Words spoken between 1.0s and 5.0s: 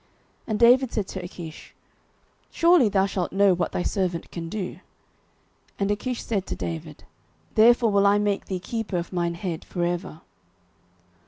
to Achish, Surely thou shalt know what thy servant can do.